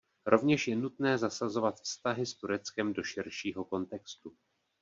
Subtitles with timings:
[0.25, 4.35] Rovněž je nutné zasazovat vztahy s Tureckem do širšího kontextu.